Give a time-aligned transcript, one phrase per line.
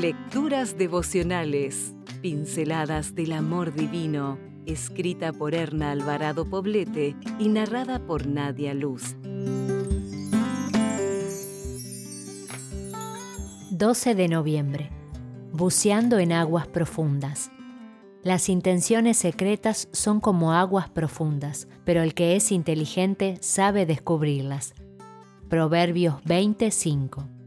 [0.00, 8.72] Lecturas devocionales, pinceladas del amor divino, escrita por Erna Alvarado Poblete y narrada por Nadia
[8.72, 9.14] Luz.
[13.72, 14.90] 12 de noviembre.
[15.52, 17.50] Buceando en aguas profundas.
[18.22, 24.72] Las intenciones secretas son como aguas profundas, pero el que es inteligente sabe descubrirlas.
[25.50, 27.39] Proverbios 25.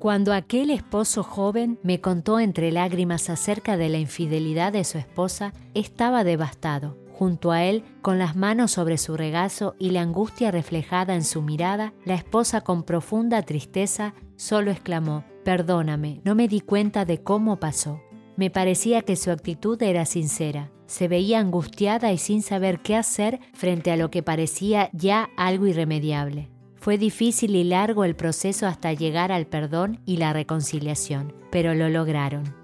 [0.00, 5.52] Cuando aquel esposo joven me contó entre lágrimas acerca de la infidelidad de su esposa,
[5.74, 6.96] estaba devastado.
[7.12, 11.42] Junto a él, con las manos sobre su regazo y la angustia reflejada en su
[11.42, 17.60] mirada, la esposa con profunda tristeza solo exclamó, Perdóname, no me di cuenta de cómo
[17.60, 18.00] pasó.
[18.36, 20.70] Me parecía que su actitud era sincera.
[20.86, 25.66] Se veía angustiada y sin saber qué hacer frente a lo que parecía ya algo
[25.66, 26.48] irremediable.
[26.80, 31.90] Fue difícil y largo el proceso hasta llegar al perdón y la reconciliación, pero lo
[31.90, 32.54] lograron.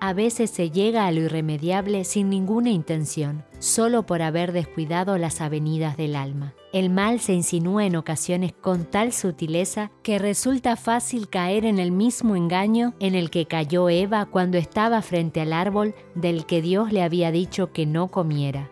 [0.00, 5.40] A veces se llega a lo irremediable sin ninguna intención, solo por haber descuidado las
[5.40, 6.54] avenidas del alma.
[6.72, 11.92] El mal se insinúa en ocasiones con tal sutileza que resulta fácil caer en el
[11.92, 16.90] mismo engaño en el que cayó Eva cuando estaba frente al árbol del que Dios
[16.90, 18.71] le había dicho que no comiera.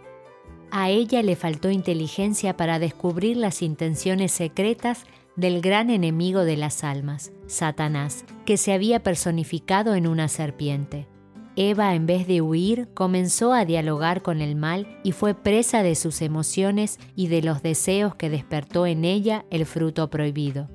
[0.72, 5.04] A ella le faltó inteligencia para descubrir las intenciones secretas
[5.34, 11.08] del gran enemigo de las almas, Satanás, que se había personificado en una serpiente.
[11.56, 15.96] Eva, en vez de huir, comenzó a dialogar con el mal y fue presa de
[15.96, 20.68] sus emociones y de los deseos que despertó en ella el fruto prohibido.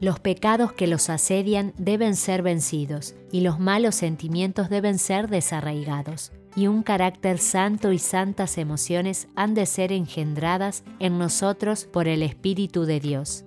[0.00, 6.32] Los pecados que los asedian deben ser vencidos y los malos sentimientos deben ser desarraigados
[6.56, 12.22] y un carácter santo y santas emociones han de ser engendradas en nosotros por el
[12.22, 13.44] Espíritu de Dios.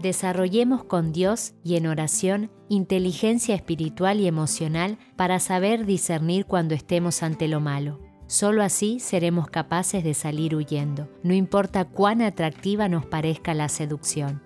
[0.00, 7.22] Desarrollemos con Dios y en oración inteligencia espiritual y emocional para saber discernir cuando estemos
[7.22, 8.00] ante lo malo.
[8.26, 14.42] Solo así seremos capaces de salir huyendo, no importa cuán atractiva nos parezca la seducción.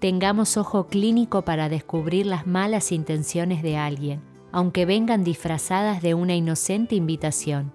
[0.00, 6.34] Tengamos ojo clínico para descubrir las malas intenciones de alguien aunque vengan disfrazadas de una
[6.34, 7.72] inocente invitación.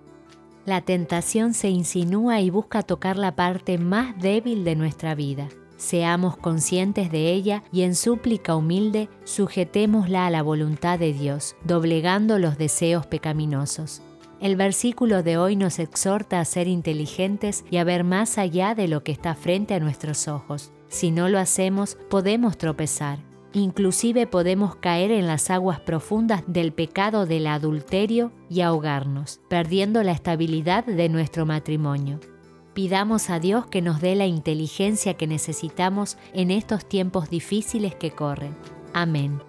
[0.65, 5.47] La tentación se insinúa y busca tocar la parte más débil de nuestra vida.
[5.77, 12.39] Seamos conscientes de ella y en súplica humilde sujetémosla a la voluntad de Dios, doblegando
[12.39, 14.01] los deseos pecaminosos.
[14.41, 18.87] El versículo de hoy nos exhorta a ser inteligentes y a ver más allá de
[18.87, 20.71] lo que está frente a nuestros ojos.
[20.89, 23.26] Si no lo hacemos, podemos tropezar
[23.57, 30.11] Inclusive podemos caer en las aguas profundas del pecado del adulterio y ahogarnos, perdiendo la
[30.11, 32.19] estabilidad de nuestro matrimonio.
[32.75, 38.11] Pidamos a Dios que nos dé la inteligencia que necesitamos en estos tiempos difíciles que
[38.11, 38.55] corren.
[38.93, 39.41] Amén.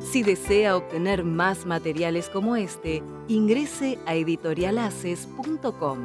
[0.00, 5.98] Si desea obtener más materiales como este, ingrese a editorialaces.com.